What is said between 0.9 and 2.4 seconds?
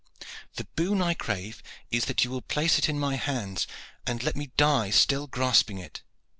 I crave is that you